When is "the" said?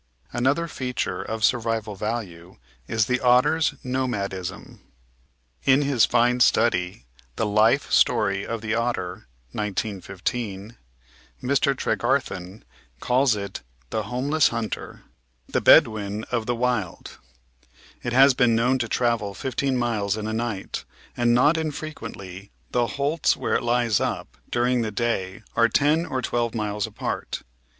3.05-3.19, 7.35-7.45, 8.61-8.73, 13.91-14.01, 15.47-15.61, 16.47-16.53, 17.11-17.11, 22.71-22.87, 24.81-24.89